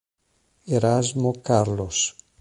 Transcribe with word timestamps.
Erasmo 0.65 1.29
Carlos 1.45 1.99